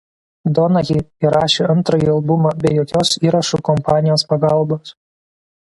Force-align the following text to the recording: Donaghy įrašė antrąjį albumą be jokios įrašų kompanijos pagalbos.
Donaghy 0.59 0.95
įrašė 1.27 1.67
antrąjį 1.73 2.09
albumą 2.15 2.55
be 2.65 2.73
jokios 2.79 3.13
įrašų 3.29 3.63
kompanijos 3.73 4.27
pagalbos. 4.33 4.99